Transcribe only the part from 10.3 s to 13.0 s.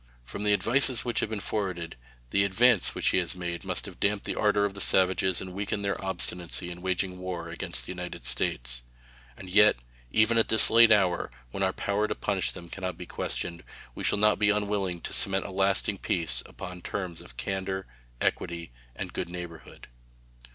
at this late hour, when our power to punish them can not